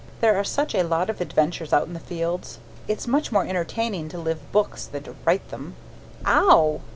There 0.19 0.35
are 0.35 0.43
such 0.43 0.73
lots 0.73 1.11
of 1.11 1.21
adventures 1.21 1.71
out 1.73 1.85
in 1.85 1.93
the 1.93 1.99
fields! 1.99 2.57
It's 2.87 3.05
much 3.05 3.31
more 3.31 3.45
entertaining 3.45 4.09
to 4.09 4.17
live 4.17 4.51
books 4.51 4.85
than 4.87 5.03
to 5.03 5.13
write 5.27 5.47
them. 5.51 5.75
Ow 6.25 6.81